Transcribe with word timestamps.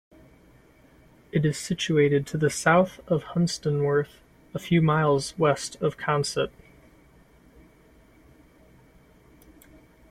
It 1.31 1.45
is 1.45 1.59
situated 1.59 2.25
to 2.25 2.37
the 2.39 2.49
south 2.49 3.01
of 3.07 3.21
Hunstanworth, 3.35 4.17
a 4.51 4.57
few 4.57 4.81
miles 4.81 5.37
west 5.37 5.79
of 5.79 5.95
Consett. 5.95 6.49